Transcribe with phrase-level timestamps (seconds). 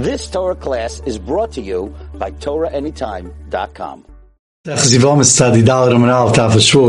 [0.00, 4.06] This Torah class is brought to you by TorahAnytime.com.
[4.64, 4.72] We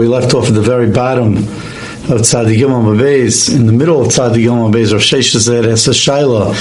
[0.07, 3.53] left off at the very bottom of Tzadi Gimel Mabeis.
[3.53, 6.51] In the middle of Tzadi Gimel Mabeis, Rav Sheshes said, "Es Shaila,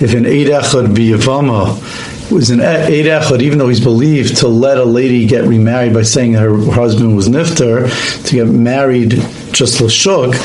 [0.00, 4.84] if an Eid be Yavama, was an Eid even though he's believed to let a
[4.84, 7.88] lady get remarried by saying her husband was Nifter,
[8.24, 9.20] to get married
[9.50, 10.36] just Lashuk,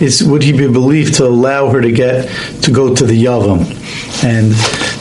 [0.00, 2.30] is would he be believed to allow her to get
[2.62, 3.60] to go to the Yavam?
[4.24, 4.54] And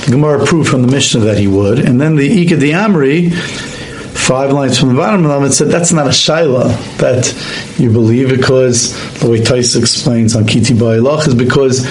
[0.06, 1.80] Gemara proved from the Mishnah that he would.
[1.80, 5.92] And then the Ika the Amri, five lines from the bottom of it said that's
[5.92, 11.36] not a shaila that you believe because the way Tais explains on Kiti Ba'ilach is
[11.36, 11.86] because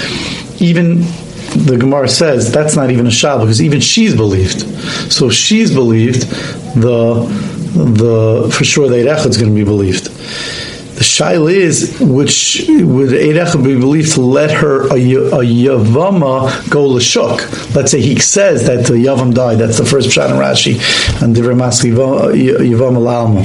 [0.61, 1.01] even
[1.67, 4.61] the Gemara says that's not even a shaila because even she's believed.
[5.13, 6.23] So if she's believed,
[6.81, 7.25] the
[7.75, 10.09] the for sure the Eirech is going to be believed.
[11.01, 16.91] The shaila is, which would Eirech be believed to let her a, a Yavama go
[16.91, 17.75] Lashuk?
[17.75, 19.57] Let's say he says that the Yavam died.
[19.57, 23.41] That's the first Pshat in Rashi and the Ramaski Yavam Lalma.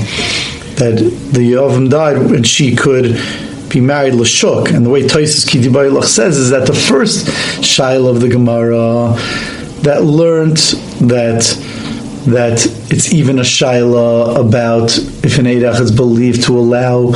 [0.75, 0.97] That
[1.31, 3.17] the Yavam died and she could
[3.69, 4.75] be married Lashuk.
[4.75, 7.27] And the way Taisus Kitibayilach says is that the first
[7.63, 9.15] shaila of the Gemara
[9.83, 10.57] that learned
[11.07, 11.43] that
[12.25, 17.13] that it's even a shaila about if an Eidach is believed to allow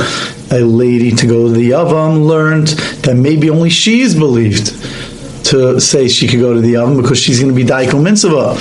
[0.50, 2.68] a lady to go to the Yavam, learned
[3.04, 4.68] that maybe only she is believed
[5.46, 8.54] to say she could go to the Yavam because she's going to be Daiko Mitzvah.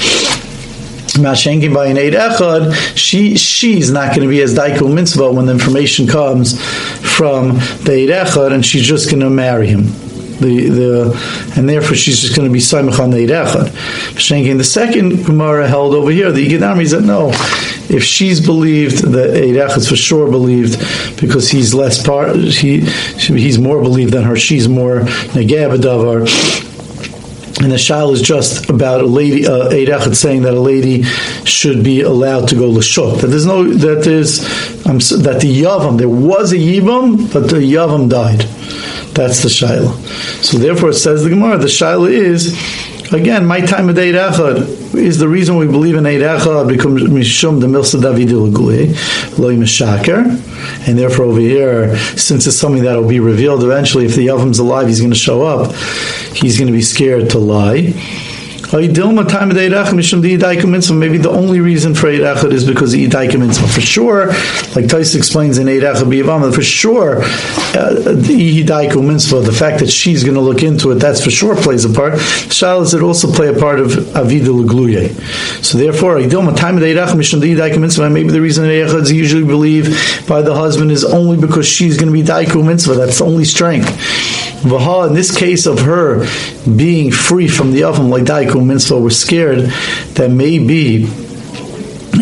[1.19, 5.45] Mashenkin by an Eid Echad, she she's not going to be as Daiko Mitzvah when
[5.45, 6.59] the information comes
[7.01, 10.08] from the Eid Echad and she's just going to marry him
[10.39, 14.57] the the and therefore she's just going to be Saimach on the Eirechad.
[14.57, 17.29] The second Gemara held over here, the Yigidami said no.
[17.89, 20.79] If she's believed, the Eirech is for sure believed
[21.19, 22.35] because he's less part.
[22.35, 24.35] He he's more believed than her.
[24.35, 25.01] She's more
[25.35, 26.27] negabadavar.
[27.61, 29.69] And the shal is just about a lady, uh,
[30.13, 31.03] saying that a lady
[31.43, 33.19] should be allowed to go l'shuk.
[33.19, 34.39] That there's no, that there's,
[34.85, 38.45] um, that the yavam, there was a yivam, but the yavam died.
[39.19, 39.93] That's the shaila.
[40.45, 42.53] So therefore, it says the Gemara, the shaila is
[43.11, 47.03] again my time of Eid Echad is the reason we believe in Eid Echad becomes
[47.03, 50.19] mishum the milsa David loy mishaker,
[50.87, 54.59] and therefore over here, since it's something that will be revealed eventually, if the Yavam's
[54.59, 55.75] alive, he's going to show up.
[56.33, 57.91] He's going to be scared to lie.
[58.71, 58.87] Maybe
[61.17, 63.67] the only reason for Eid is because of Idaika Mitzvah.
[63.67, 64.27] For sure,
[64.75, 69.89] like Tais explains in Eid Echad for sure, uh, the Idaika Mitzvah, the fact that
[69.89, 72.19] she's going to look into it, that's for sure plays a part.
[72.19, 75.15] Shal is it also play a part of Avida L'Gluye.
[75.63, 76.29] So therefore, maybe
[78.29, 82.13] the reason Eid is usually believed by the husband is only because she's going to
[82.13, 82.93] be Daika Mitzvah.
[82.93, 83.89] That's the only strength.
[84.61, 86.25] Vaha, in this case of her
[86.75, 89.59] being free from the oven like Daiku Mitzvah, we're scared
[90.15, 91.07] that maybe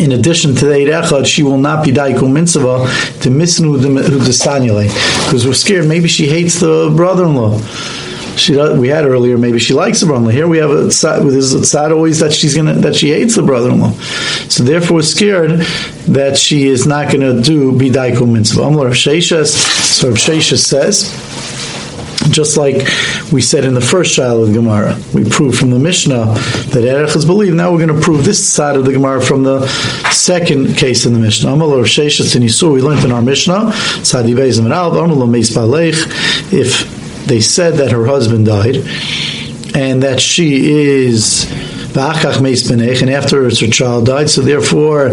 [0.00, 2.86] in addition to the Echad, she will not be Daiku Mitzvah
[3.22, 4.86] to Misnu Hudastanile.
[5.24, 7.60] Because we're scared maybe she hates the brother in law.
[8.38, 9.36] She we had earlier.
[9.36, 10.30] Maybe she likes the brother-in-law.
[10.30, 13.42] Here we have a there's a tzad always that she's gonna that she hates the
[13.42, 13.90] brother-in-law.
[14.48, 15.50] So therefore, we're scared
[16.06, 18.62] that she is not to do bidaiku mitzvah.
[18.62, 18.96] Amar Rav.
[18.96, 21.12] So Rav says
[22.32, 22.76] just like
[23.32, 24.98] we said in the first trial of the Gemara.
[25.14, 26.34] We proved from the Mishnah
[26.72, 27.56] that Erech is believed.
[27.56, 29.66] Now we're going to prove this side of the Gemara from the
[30.10, 31.54] second case in the Mishnah.
[31.54, 33.72] We learned in our Mishnah,
[36.50, 38.76] if they said that her husband died
[39.74, 41.46] and that she is
[41.98, 44.30] and afterwards her child died.
[44.30, 45.10] So therefore,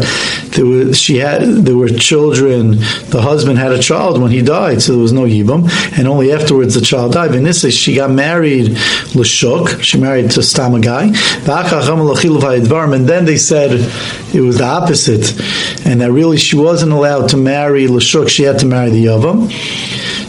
[0.55, 2.71] there was, she had there were children.
[3.09, 6.31] The husband had a child when he died, so there was no yibam, and only
[6.31, 7.31] afterwards the child died.
[7.31, 8.77] Vanessa, she got married
[9.15, 9.81] l'shuk.
[9.83, 11.13] She married to Stamagai.
[12.95, 13.71] And then they said
[14.33, 15.31] it was the opposite,
[15.85, 18.29] and that really she wasn't allowed to marry l'shuk.
[18.29, 19.49] She had to marry the yavam.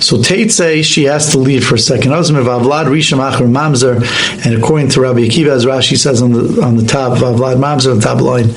[0.00, 2.10] So Teitze, she has to leave for a second.
[2.12, 7.18] Vavlad Mamzer, and according to Rabbi Akiva, as Rashi says on the on the top,
[7.18, 8.48] Vavlad Mamzer, on the top line,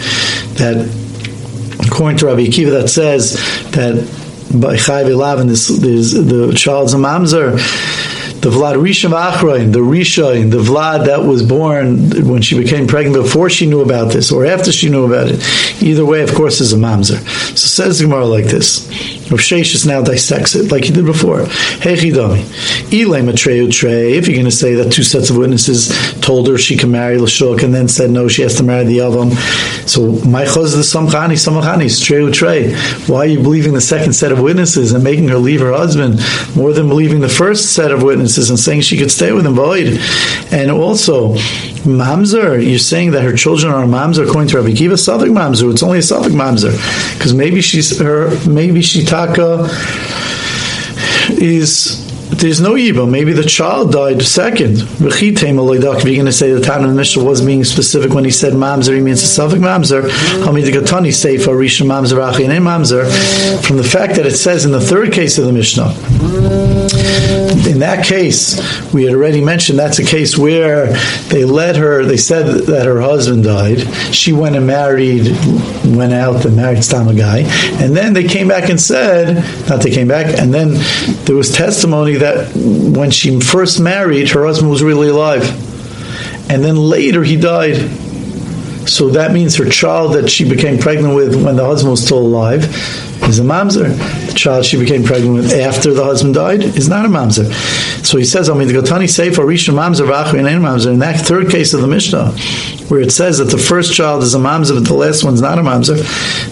[0.57, 3.33] that according to Rabbi Akiva, that says
[3.71, 3.95] that
[4.59, 7.57] by Chayv and this, this the child's a Mamzer
[8.41, 13.21] the Vlad Rishon Achrain, the Rishon, the Vlad that was born when she became pregnant
[13.21, 15.83] before she knew about this or after she knew about it.
[15.83, 17.19] Either way, of course, is a mamzer.
[17.49, 18.87] So says Gemara like this.
[19.29, 21.41] Rav Sheshes now dissects it like he did before.
[21.81, 22.43] Hey Chidami,
[22.91, 25.89] Ilay Matreu Trey, if you're going to say that two sets of witnesses
[26.21, 28.99] told her she can marry Lashuk and then said no, she has to marry the
[28.99, 29.33] Yavam.
[29.87, 32.73] So my chos the Samchani, Samachani, Treu Trey.
[33.05, 36.21] Why are you believing the second set of witnesses and making her leave her husband
[36.55, 38.28] more than believing the first set of witnesses?
[38.29, 39.97] Witnesses and saying she could stay with him, void.
[40.51, 41.33] And also,
[41.83, 45.71] mamzer, you're saying that her children are mamzer according to Rabbi Kiva, safek mamzer.
[45.71, 46.73] It's only a safek mamzer
[47.17, 49.67] because maybe she's her, maybe she taka
[51.41, 53.09] is there's no Yiba.
[53.09, 54.83] Maybe the child died second.
[54.99, 59.01] We're going to say the Tana Mishnah was being specific when he said Mamzer, he
[59.01, 60.03] means a safek Mamzer.
[60.43, 65.53] Mamzer, Achin Mamzer, from the fact that it says in the third case of the
[65.53, 65.95] Mishnah.
[67.69, 68.59] In that case,
[68.91, 70.87] we had already mentioned that's a case where
[71.27, 73.81] they let her, they said that her husband died.
[74.11, 75.27] She went and married,
[75.85, 77.41] went out and married Stama guy.
[77.79, 79.35] And then they came back and said,
[79.69, 80.79] not they came back, and then
[81.25, 85.43] there was testimony that when she first married, her husband was really alive.
[86.49, 87.75] And then later he died.
[88.89, 92.17] So that means her child that she became pregnant with when the husband was still
[92.17, 92.65] alive
[93.29, 93.95] is a mamzer.
[94.27, 97.51] The child she became pregnant with after the husband died is not a mamzer.
[98.05, 100.91] So he says, I mean, the Gotani Sefer Rishon Mamzer V'Achri and Mamzer.
[100.91, 102.31] In that third case of the Mishnah,
[102.89, 105.59] where it says that the first child is a mamzer, but the last one's not
[105.59, 105.97] a mamzer,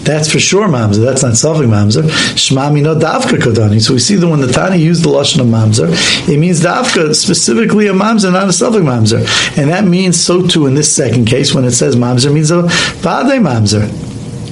[0.03, 1.03] that's for sure mamzer.
[1.03, 2.03] That's not safek mamzer.
[2.35, 3.81] Shmami no davka kodani.
[3.81, 5.89] So we see that when the Tani used the lashon of mamzer,
[6.31, 9.19] it means davka specifically a mamzer, not a safek mamzer,
[9.57, 12.62] and that means so too in this second case when it says mamzer means a
[12.62, 14.06] vade mamzer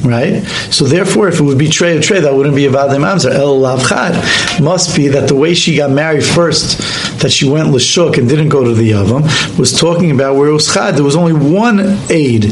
[0.06, 0.44] right?
[0.72, 3.32] So therefore, if it would be trey or trey, that wouldn't be a vadim mamzer.
[3.32, 6.78] El lavchad must be that the way she got married first,
[7.22, 9.24] that she went lashuk and didn't go to the yavam,
[9.58, 10.96] was talking about where it was chad.
[10.96, 12.44] There was only one aid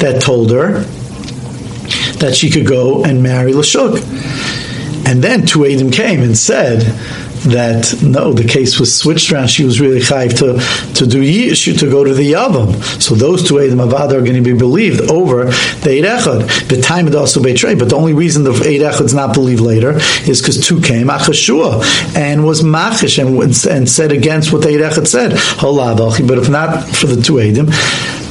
[0.00, 0.80] that told her
[2.20, 3.96] that she could go and marry lashuk,
[5.06, 6.82] and then two aidim came and said
[7.44, 9.48] that no, the case was switched around.
[9.48, 12.82] She was really chayv to to do yishu to go to the yavam.
[13.00, 16.68] So those two edim avad are going to be believed over the eid echad.
[16.68, 19.92] The time it also betray, but the only reason the eid echad's not believed later
[20.28, 21.82] is because two came achashua
[22.16, 25.30] and was machish and, and said against what the eid echad said.
[25.30, 27.66] But if not for the two edim,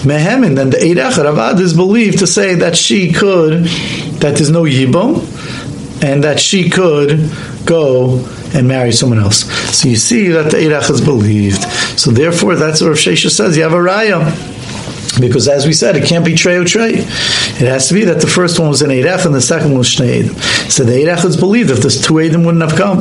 [0.03, 3.63] mehemin, then the eid avad is believed to say that she could,
[4.21, 5.25] that there's no yibum,
[6.03, 7.31] and that she could
[7.65, 9.45] go and marry someone else.
[9.77, 11.63] So you see that the Eirach is believed.
[11.99, 13.57] So therefore, that's what Rav Sheshes says.
[13.57, 14.57] You have a raya.
[15.19, 16.93] Because as we said, it can't be trey or trey.
[16.93, 19.79] It has to be that the first one was an Eirach and the second one
[19.79, 20.39] was Shnei Edim.
[20.71, 22.99] So the Eirach is believed if this two Edim wouldn't have come.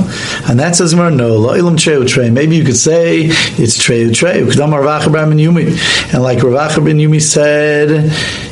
[0.48, 2.30] And that says, no, La'ilam trey or trey.
[2.30, 4.40] Maybe you could say it's trey or trey.
[4.40, 4.58] And like
[6.42, 8.10] Rav ben Yumi said,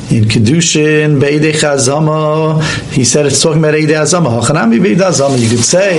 [0.09, 2.63] in Kedushin, Beidei Chazama,
[2.93, 4.41] he said it's talking about Eidei Azama.
[4.41, 5.37] Hachanami Beidei Azama.
[5.37, 5.97] You could say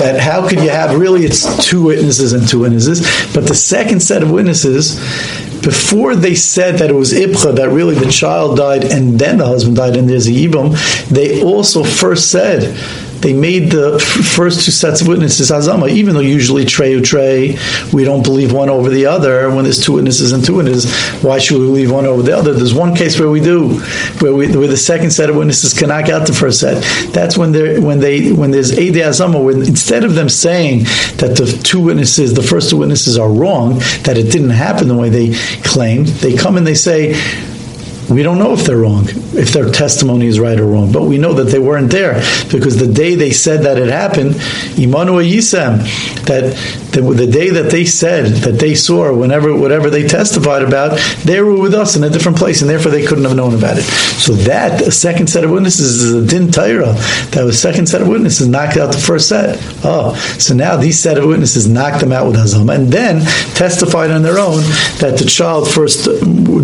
[0.00, 3.00] that how could you have, really it's two witnesses and two witnesses,
[3.34, 4.96] but the second set of witnesses,
[5.62, 9.46] before they said that it was Ibcha, that really the child died and then the
[9.46, 10.74] husband died and there's a Yibam,
[11.08, 12.62] they also first said
[13.20, 17.56] they made the first two sets of witnesses azama, even though usually trey trey,
[17.92, 19.48] we don't believe one over the other.
[19.50, 22.52] When there's two witnesses and two witnesses, why should we believe one over the other?
[22.52, 23.80] There's one case where we do,
[24.20, 26.82] where, we, where the second set of witnesses can knock out the first set.
[27.12, 30.84] That's when they when they when there's a azama, when instead of them saying
[31.18, 34.96] that the two witnesses, the first two witnesses are wrong, that it didn't happen the
[34.96, 37.14] way they claimed, they come and they say
[38.10, 41.16] we don't know if they're wrong, if their testimony is right or wrong, but we
[41.16, 42.14] know that they weren't there
[42.50, 44.32] because the day they said that it happened,
[44.74, 45.78] Imanu Yisem,
[46.24, 46.56] that
[46.92, 51.40] the, the, day that they said that they saw whenever whatever they testified about, they
[51.40, 53.82] were with us in a different place, and therefore they couldn't have known about it.
[53.82, 56.94] So that a second set of witnesses is a din Torah.
[57.30, 59.58] That was second set of witnesses knocked out the first set.
[59.84, 63.20] Oh, so now these set of witnesses knocked them out with Hazam, and then
[63.54, 64.60] testified on their own
[64.98, 66.04] that the child first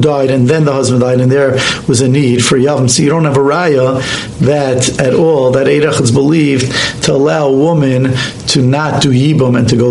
[0.00, 1.52] died, and then the husband died, and there
[1.88, 2.90] was a need for Yavam.
[2.90, 4.00] So you don't have a raya
[4.40, 6.72] that at all that Eidach is believed
[7.04, 8.14] to allow a woman
[8.48, 9.90] to not do Yibam and to go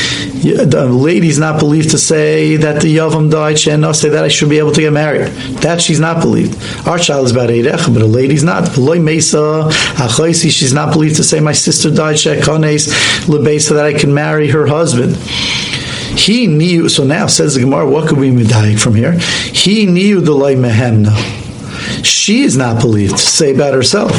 [0.41, 4.27] the lady's not believed to say that the Yavam died, she not say that I
[4.27, 5.27] should be able to get married.
[5.61, 6.57] That she's not believed.
[6.87, 8.77] Our child is about Eirech, but a lady's not.
[8.77, 9.71] Mesa,
[10.33, 12.89] she's not believed to say my sister died, Shekones,
[13.25, 15.15] Lebesa, that I can marry her husband.
[16.17, 19.13] He knew, so now says the Gemara, what could we medayik from here?
[19.13, 21.41] He knew the Lay Mehemna
[22.03, 24.11] she is not believed to say about herself.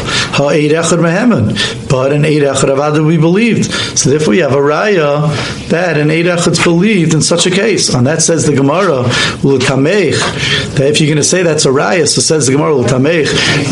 [1.92, 3.70] But an Eid Echad Avada we believed.
[3.98, 5.28] So therefore we have a raya
[5.68, 7.92] that an Eid Echad's believed in such a case.
[7.94, 9.02] And that says the Gemara,
[9.42, 12.80] that if you're going to say that's a raya, so says the Gemara,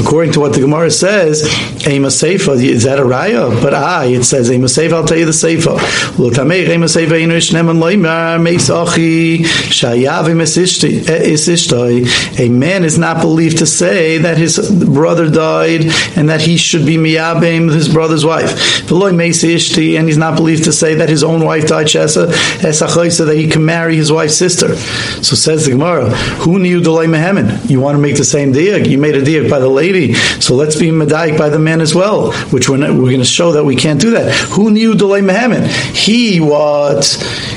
[0.01, 1.45] according to what the Gemara says,
[1.87, 3.61] Ema Seifa, is that a raya?
[3.63, 5.79] But I, it says Ema Seifa, I'll tell you the Seifa.
[6.19, 12.07] L'tamech Ema Seifa Inu Shneman Loimar Meis Achi Shayavim Isishtoi.
[12.39, 16.87] A man is not believed to say that his brother died and that he should
[16.87, 18.51] be miyabim his brother's wife.
[18.87, 22.27] V'loy Meis Ishti, and he's not believed to say that his own wife died Shesa
[22.61, 24.77] Esachoisa that he can marry his wife's sister.
[24.77, 27.69] So says the Gemara, who knew Delay Mehemen?
[27.69, 28.89] You want to make the same diag?
[28.89, 31.95] You made a diag by the lady, so let's be medayik by the man as
[31.95, 34.33] well, which we're, not, we're going to show that we can't do that.
[34.51, 35.65] Who knew Delay Mehemen?
[35.95, 37.17] He what?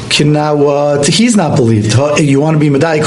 [0.10, 1.08] Can now what?
[1.08, 1.94] He's not believed.
[2.20, 3.04] You want to be medayik?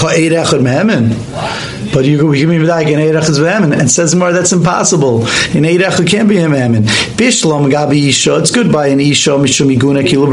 [1.97, 3.73] But you we can be in Eirech is v'emin.
[3.73, 5.23] And says more that's impossible.
[5.57, 6.83] In Eirech it can't be him v'emin.
[7.17, 8.37] Bishlam gabi isha.
[8.37, 10.27] It's good by an isha mishum iguna kilu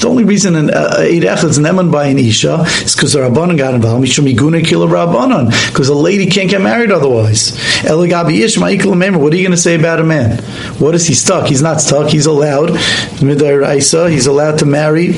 [0.00, 3.56] The only reason an uh, Eirech is neman by an isha is because the rabbanon
[3.56, 4.04] got involved.
[4.04, 5.68] Mishum iguna kilu b'rabbanon.
[5.68, 7.52] Because a lady can't get married otherwise.
[7.82, 10.42] Elagabi ish ma'ikul What are you going to say about a man?
[10.80, 11.46] What is he stuck?
[11.46, 12.08] He's not stuck.
[12.10, 12.70] He's allowed.
[13.20, 15.12] Midar He's allowed to marry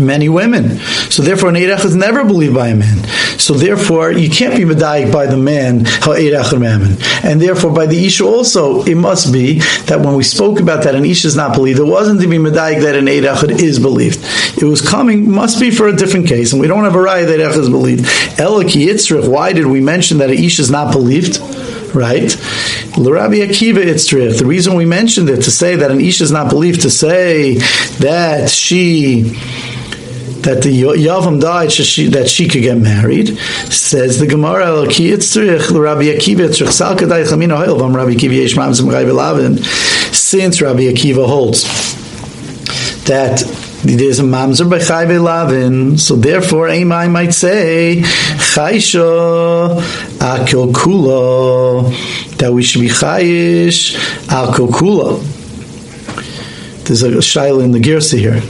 [0.00, 0.78] many women.
[1.10, 2.98] So therefore, an Eirech is never believed by a man.
[3.38, 5.86] So therefore, you can't be medayik by the man,
[7.24, 10.94] and therefore by the Isha also, it must be that when we spoke about that
[10.94, 14.18] an Isha is not believed, it wasn't to be medayik that an Eirech is believed.
[14.60, 17.26] It was coming, must be for a different case, and we don't have a raya
[17.26, 18.04] that Eirech is believed.
[18.38, 21.40] Eliki Yitzrich, why did we mention that an Isha is not believed?
[21.94, 22.34] right?
[22.96, 24.38] Rabbi Akiva Itzrich.
[24.38, 27.54] The reason we mentioned it to say that an Isha is not believed to say
[27.98, 29.36] that she
[30.42, 33.38] that the Yavam died she, that she could get married.
[33.68, 36.02] Says the Gemara, Rabbi Akiva Rabbi
[38.14, 39.64] Akiva
[40.14, 41.64] since Rabbi Akiva holds
[43.04, 43.42] that
[43.82, 49.78] there's a mamzer by Chayve Lavin, so therefore Amai might say Chaysha
[50.20, 53.96] Akil Kula, that we should be Chayish
[54.28, 55.18] Akil Kula.
[56.84, 58.42] There's a shaila in the Girsa here.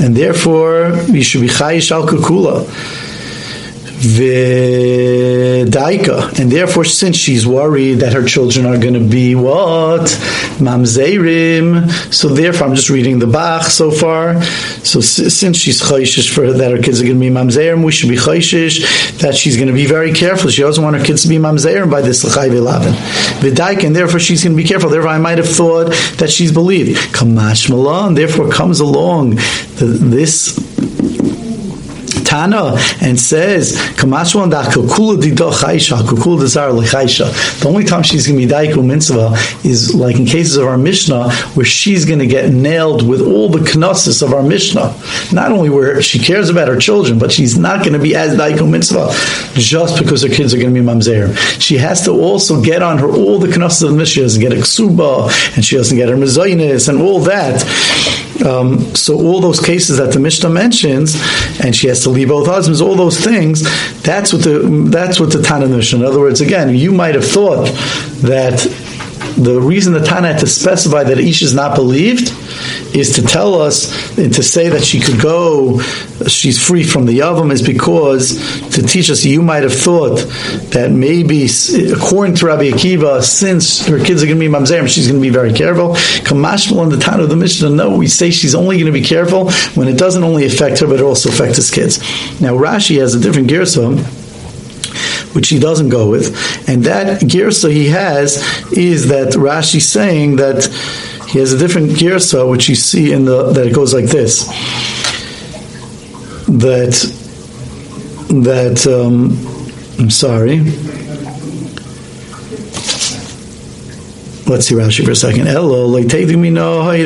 [0.00, 2.64] And therefore you should be chayish al kukula
[4.00, 5.78] v'daika,
[6.38, 10.08] and therefore, since she's worried that her children are going to be what
[10.58, 14.42] mamzerim, so therefore, I'm just reading the Bach so far.
[14.42, 18.08] So since she's chayshish for that her kids are going to be mamzerim, we should
[18.08, 20.50] be chayshish that she's going to be very careful.
[20.50, 22.94] She doesn't want her kids to be mamzerim by this l'chai v'lavin
[23.40, 24.88] v'daika, and therefore she's going to be careful.
[24.88, 26.96] Therefore, I might have thought that she's believed.
[27.12, 29.36] Kamash malan, therefore comes along
[29.76, 30.56] the, this
[32.30, 34.06] Tana and says, The
[37.66, 39.34] only time she's going to be Daiku Mitzvah
[39.68, 43.48] is like in cases of our Mishnah, where she's going to get nailed with all
[43.48, 44.94] the knossos of our Mishnah.
[45.32, 48.36] Not only where she cares about her children, but she's not going to be as
[48.38, 49.08] Daiku Mitzvah
[49.54, 51.36] just because her kids are going to be Mamzer.
[51.60, 54.10] She has to also get on her all the knossos of the Mishnah.
[54.10, 57.64] She doesn't get a ksuba, and she doesn't get her mezainis, and all that.
[58.44, 61.14] Um, so all those cases that the Mishnah mentions,
[61.62, 63.62] and she has to leave both husbands, all those things,
[64.02, 65.98] that's what the that's what the Tana Mishnah.
[66.00, 67.66] In other words, again, you might have thought
[68.22, 68.58] that
[69.36, 72.32] the reason the Tana had to specify that Ish is not believed
[72.94, 75.80] is to tell us, and to say that she could go,
[76.26, 78.38] she's free from the Yavam, is because
[78.74, 80.16] to teach us, you might have thought
[80.70, 81.48] that maybe,
[81.92, 85.26] according to Rabbi Akiva, since her kids are going to be Mamzerim, she's going to
[85.26, 85.94] be very careful.
[86.24, 89.04] Kamashmal in the time of the Mishnah, no, we say she's only going to be
[89.04, 91.98] careful when it doesn't only affect her, but it also affects his kids.
[92.40, 94.20] Now, Rashi has a different girsa
[95.34, 96.68] which he doesn't go with.
[96.68, 98.36] And that girsa he has
[98.72, 100.68] is that Rashi saying that
[101.30, 104.46] he has a different girsa, which you see in the that it goes like this.
[106.46, 106.94] That
[108.42, 109.36] that um,
[110.00, 110.58] I'm sorry.
[114.50, 115.46] Let's see Rashi for a second.
[115.46, 116.98] Like taking me no and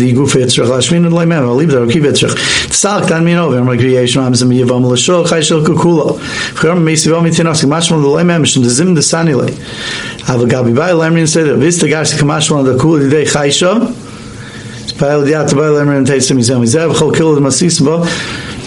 [0.00, 1.44] the lashmin and.
[1.44, 2.34] I'll leave keep yitzrach.
[2.70, 3.52] Tzalk tan mi no.
[3.52, 4.22] I'm creation.
[4.22, 6.18] I'm zemi yavam l'shol chayshel kukula.
[6.18, 8.94] V'chram meisivam mitinas mashmal leimem shum dezim
[11.28, 13.10] said that vis the gash kamashmal the kula
[16.06, 18.02] teitzim yizem yizev chol kila masis bo.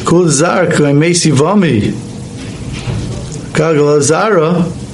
[0.05, 1.91] Kul zar koi meisi vami.
[3.53, 4.84] Kagala zara.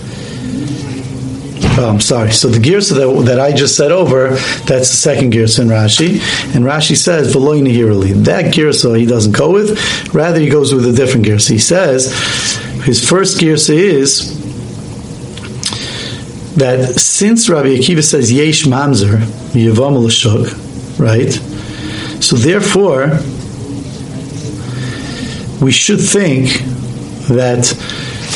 [1.88, 2.32] I'm sorry.
[2.32, 6.14] So the girsa that, that I just said over, that's the second girsa in Rashi.
[6.56, 8.26] And Rashi says, Veloy Nehirali.
[8.26, 10.14] That girsa he doesn't go with.
[10.14, 11.52] Rather, he goes with a different girsa.
[11.52, 12.14] He says,
[12.84, 14.38] his first girsa is
[16.56, 19.18] that since Rabbi Akiva says Yesh Mamzer,
[19.54, 21.32] Yavam right?
[22.22, 23.20] So therefore,
[25.64, 26.50] we should think
[27.28, 27.74] that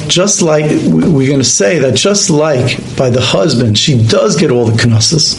[0.07, 4.51] just like we're going to say that just like by the husband she does get
[4.51, 5.35] all the knesses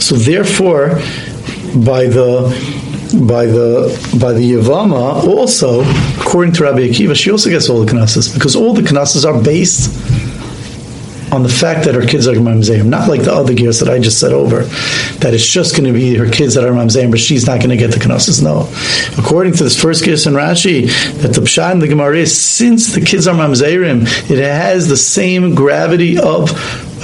[0.00, 0.90] so therefore
[1.84, 2.48] by the
[3.28, 5.82] by the by the Yavama also
[6.20, 9.40] according to Rabbi Akiva she also gets all the knesses because all the knesses are
[9.42, 9.90] based
[11.36, 13.98] on the fact that her kids are mamzerim, not like the other gears that I
[13.98, 14.62] just said over,
[15.20, 17.68] that it's just going to be her kids that are mamzerim, but she's not going
[17.68, 18.40] to get the knossos.
[18.40, 18.72] No,
[19.18, 20.86] according to this first gears in Rashi,
[21.20, 24.96] that the pshat and the gemara is since the kids are mamzerim, it has the
[24.96, 26.50] same gravity of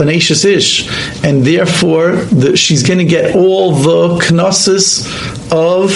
[0.00, 0.88] an Ashes Ish,
[1.22, 5.06] and therefore the, she's going to get all the knossos
[5.52, 5.90] of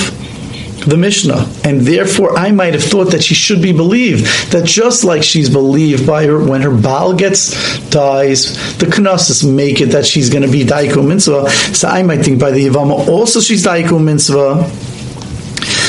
[0.86, 4.24] the Mishnah, and therefore I might have thought that she should be believed.
[4.52, 7.50] That just like she's believed by her when her Baal gets
[7.90, 11.50] dies, the Knesses make it that she's going to be Daiko Mitzvah.
[11.74, 14.95] So I might think by the Yavama also she's Daiko Mitzvah.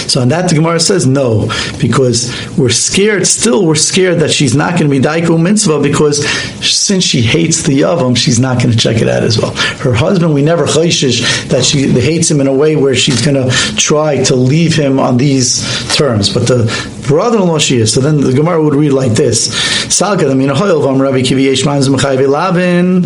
[0.07, 1.47] So on that, the Gemara says no,
[1.79, 3.27] because we're scared.
[3.27, 6.27] Still, we're scared that she's not going to be daiko mitzvah because
[6.65, 9.51] since she hates the yavam, she's not going to check it out as well.
[9.77, 13.35] Her husband, we never chayshish that she hates him in a way where she's going
[13.35, 16.33] to try to leave him on these terms.
[16.33, 17.93] But the brother-in-law she is.
[17.93, 19.49] So then the Gemara would read like this:
[19.87, 23.03] Salka the hoil vam Rabbi Kivi Yesh Lavin.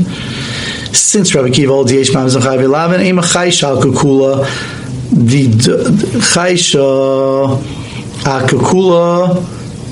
[0.94, 4.46] Since Rabbi Kiva holds Yesh Mamzim Lavin, Ema Chai Shal Kukula
[5.12, 5.46] the
[6.34, 7.62] Chaisha
[8.24, 9.36] Akakula,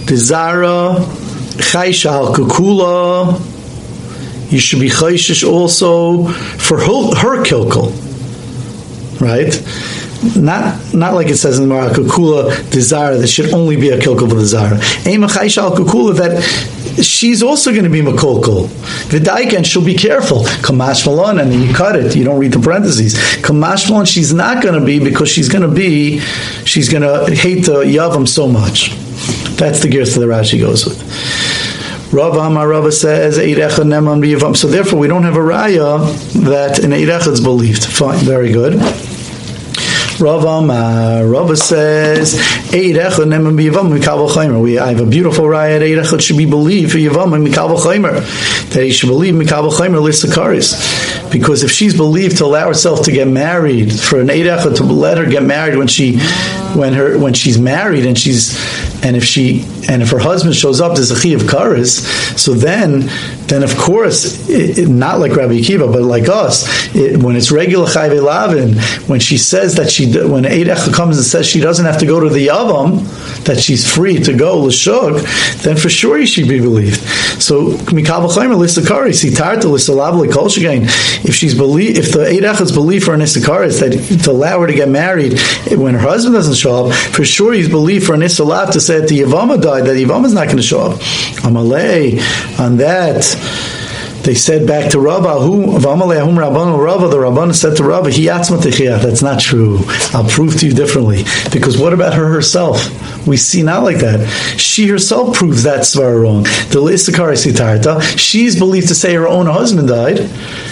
[0.05, 0.95] the Zara,
[1.57, 3.39] Chaisha Akakula,
[4.51, 7.91] you should be Chaishish also for her, her kilkel.
[9.19, 9.53] Right?
[10.35, 13.97] Not not like it says in the Mara Kukula desire that should only be a
[13.97, 14.75] the Zara.
[15.07, 18.67] Ema Chaisha Kukula that she's also going to be makolkol.
[19.07, 20.43] Vidaiken, she'll be careful.
[20.43, 22.15] Kamash Malon, and then you cut it.
[22.15, 23.15] You don't read the parentheses.
[23.15, 26.19] Kamash Malon, she's not going to be because she's going to be,
[26.65, 28.95] she's going to hate the Yavam so much.
[29.57, 30.99] That's the gears that the Rashi goes with.
[32.11, 34.57] Rava Amar Rava says Eirecha Neman Biyavam.
[34.57, 36.11] So therefore, we don't have a raya
[36.45, 37.85] that an Eirecha is believed.
[37.85, 38.73] Fine, very good.
[40.21, 42.35] Rava Rava says,
[42.71, 44.61] Eirecha nemen biyavam mikabel chaymer.
[44.61, 45.79] We I have a beautiful raya.
[45.79, 48.19] Eirecha should be believed for yavam mikabel chaymer.
[48.71, 51.31] That he should believe mikabel chaymer listakaris.
[51.31, 55.17] Because if she's believed to allow herself to get married, for an Eirecha to let
[55.17, 56.19] her get married when she,
[56.75, 58.57] when her, when she's married and she's,
[59.03, 62.01] and if she, and if her husband shows up, there's a chi of karis.
[62.37, 63.09] So then,
[63.49, 67.51] then of course, it, it, not like Rabbi Akiva, but like us, it, when it's
[67.51, 71.85] regular chayve lavin, when she says that she when Eirecha comes and says she doesn't
[71.85, 73.03] have to go to the Yavam,
[73.45, 75.21] that she's free to go l'shuk,
[75.63, 77.01] then for sure she should be believed.
[77.41, 83.13] So mikabel chaymer lisakari sitarta lisalavli kol If she's believe, if the Eirecha's belief for
[83.13, 85.39] an isakaris that to allow her to get married
[85.71, 88.99] when her husband doesn't show up, for sure he's believed for an isalav to say
[88.99, 90.99] that the Yavama died, that is not going to show up.
[91.41, 92.19] Amalei
[92.59, 93.38] on that
[94.23, 99.21] they said back to Rava, who Rabbanu Rava, the Rabban said to Rava, he That's
[99.21, 99.79] not true.
[100.13, 101.23] I'll prove to you differently.
[101.51, 103.25] Because what about her herself?
[103.25, 104.27] We see not like that.
[104.59, 106.43] She herself proves that svara wrong.
[106.43, 110.17] The Lissakar Sitarta, she's believed to say her own husband died.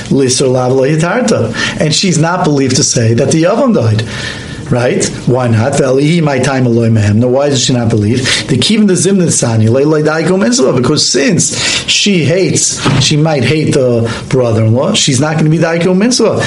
[0.09, 4.03] Lissar Lavla And she's not believed to say that the Yavam died
[4.71, 5.05] right?
[5.25, 5.81] Why not?
[6.21, 6.65] my time
[7.19, 8.19] No, why does she not believe?
[8.47, 9.67] The kivin the zimnin sani
[10.75, 11.57] because since
[11.89, 14.93] she hates, she might hate the brother-in-law.
[14.93, 16.39] She's not going to be daiko mitzvah.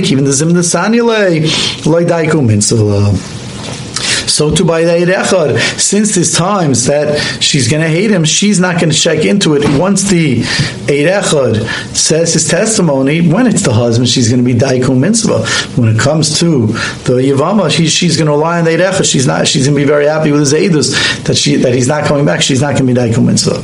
[0.00, 1.40] Kivin the zimnin sani lay
[2.04, 3.43] daiko mitzvah.
[4.34, 8.58] So to by the Echad, since there's times that she's going to hate him, she's
[8.58, 9.62] not going to check into it.
[9.78, 10.40] Once the
[10.90, 15.46] Echad says his testimony, when it's the husband, she's going to be Daikun Mitzvah.
[15.80, 19.08] When it comes to the Yavama, she, she's going to rely on the Echad.
[19.08, 19.46] She's not.
[19.46, 22.26] She's going to be very happy with his Eidus that she that he's not coming
[22.26, 22.42] back.
[22.42, 23.60] She's not going to be Daikun Mitzvah.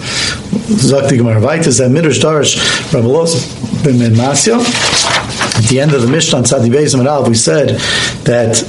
[0.71, 2.57] Zakti Gemara Vaitas that Midrash Darish
[2.93, 4.61] Rabbalos ben Masya.
[5.59, 7.71] At the end of the Mishnah on Tzadi Beis we said
[8.25, 8.63] that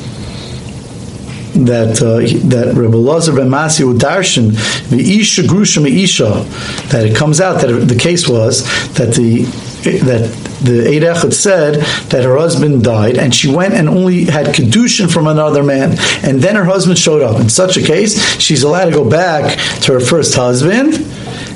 [1.66, 2.18] that uh,
[2.50, 4.52] that Rebbe Lazar ben Masi darshan
[4.90, 6.46] the isha grusha isha
[6.90, 9.44] that it comes out that the case was that the
[9.84, 11.76] that the Eid Echad said
[12.10, 16.40] that her husband died and she went and only had kedushin from another man and
[16.40, 17.40] then her husband showed up.
[17.42, 20.94] In such a case, she's allowed to go back to her first husband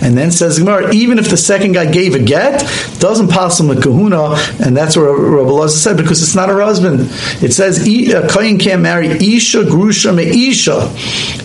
[0.02, 2.62] And then says Gemara, even if the second guy gave a get,
[3.00, 6.62] doesn't pass him a kahuna, and that's what Rabbi Lazar said because it's not her
[6.62, 7.02] husband.
[7.42, 10.92] It says a kohen can't marry isha grusha me isha.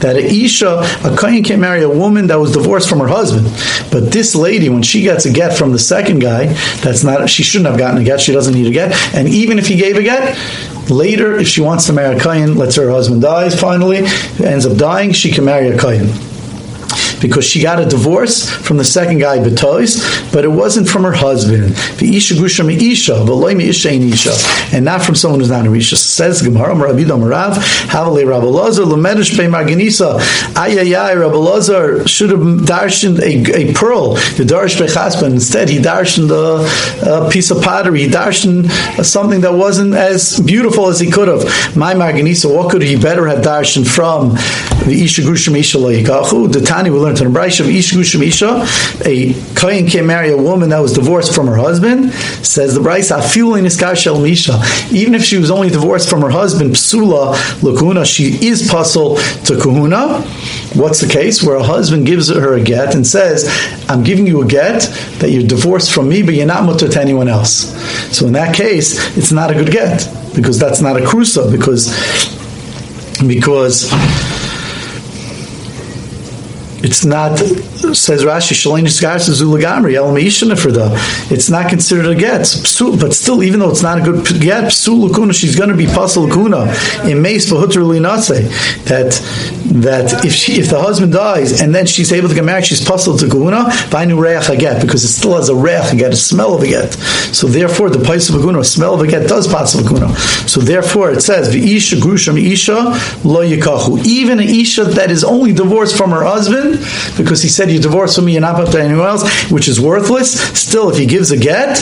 [0.01, 3.47] That a isha, a kohen can't marry a woman that was divorced from her husband.
[3.91, 6.47] But this lady, when she gets a get from the second guy,
[6.83, 7.29] that's not.
[7.29, 8.21] She shouldn't have gotten a get.
[8.21, 8.95] She doesn't need a get.
[9.15, 10.37] And even if he gave a get,
[10.91, 13.99] later, if she wants to marry a kohen, let's her husband dies finally,
[14.43, 16.09] ends up dying, she can marry a kohen
[17.21, 21.13] because she got a divorce from the second guy, Betois, but it wasn't from her
[21.13, 21.75] husband.
[21.99, 23.15] The Isha Gusha Isha,
[23.61, 25.97] Isha Isha, and not from someone who's not a Isha.
[25.97, 27.55] Says Gemara, Rabbi Marav,
[27.89, 30.19] Havale Rabbi Lazar, Lemedish Be Marganisa,
[30.55, 35.33] Ayayay, Rabbi Lazar should have darshened a, a pearl, the Darsh Bechasban.
[35.33, 38.71] Instead, he darshened a, a piece of pottery, he darshened
[39.05, 41.45] something that wasn't as beautiful as he could have.
[41.77, 44.31] My Marganisa, what could he better have darshened from
[44.87, 46.53] the Isha Grushim Isha Loikachu?
[46.53, 48.67] The Tani will learn to the Braish of Gushim Isha,
[49.05, 53.11] a Kohen can marry a woman that was divorced from her husband, says the Braish,
[53.11, 54.61] Afilin Iskar Shel Misha.
[54.93, 59.59] Even if she was only divorced from her husband, Psula Lakuna, she is puzzle to
[59.61, 60.23] Kahuna.
[60.75, 61.43] What's the case?
[61.43, 63.49] Where a husband gives her a get and says,
[63.89, 64.83] I'm giving you a get
[65.19, 67.75] that you're divorced from me, but you're not mutter to anyone else.
[68.17, 71.91] So in that case, it's not a good get, because that's not a crusa, because
[73.27, 73.91] because
[76.83, 83.61] it's not says Rashi Shalin Zulagamri El It's not considered a get, but still, even
[83.61, 87.21] though it's not a good get, Psul Lukuna, she's going to be Pasal Lukuna in
[87.21, 88.49] Meis Vahutr Linase.
[88.85, 89.13] That
[89.83, 92.81] that if she, if the husband dies and then she's able to get married, she's
[92.81, 96.55] Pasal to Kuna Vainu a get because it still has a Reach get, a smell
[96.55, 96.93] of a get.
[97.35, 100.15] So therefore, the Pais of a Kuna, smell of a get, does Pasal Kuna.
[100.49, 102.75] So therefore, it says V'isha Grusham Isha
[103.27, 104.05] Lo Yikachu.
[104.07, 106.70] Even an Isha that is only divorced from her husband
[107.17, 110.41] because he said you divorce from me and not to anyone else, which is worthless.
[110.59, 111.79] Still, if he gives a get,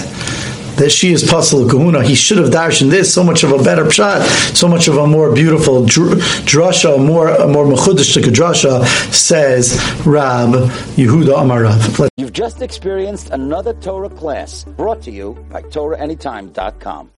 [0.78, 2.04] that she is Pasal Kahuna.
[2.04, 4.22] He should have darshan this so much of a better pshat,
[4.56, 8.84] so much of a more beautiful drasha, more a more mechudish drasha.
[9.12, 9.74] Says
[10.06, 10.50] Rab
[10.96, 12.08] Yehuda Amarav.
[12.16, 17.06] You've just experienced another Torah class brought to you by TorahAnytime.com.